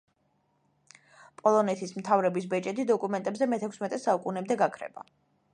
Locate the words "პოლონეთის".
1.41-1.93